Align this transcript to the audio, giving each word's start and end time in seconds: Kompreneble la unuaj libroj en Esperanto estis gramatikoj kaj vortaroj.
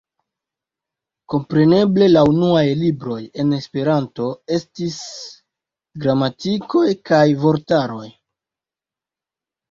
Kompreneble 1.31 2.05
la 2.13 2.21
unuaj 2.29 2.63
libroj 2.79 3.17
en 3.43 3.51
Esperanto 3.57 4.29
estis 4.57 4.95
gramatikoj 6.05 6.87
kaj 7.11 7.21
vortaroj. 7.45 8.07